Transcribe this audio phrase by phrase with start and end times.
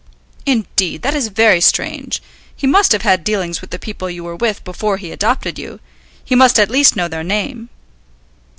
[0.47, 2.23] "Indeed; that is very strange.
[2.55, 5.79] He must have had dealings with the people you were with before he adopted you.
[6.25, 7.69] He must at least know their name?"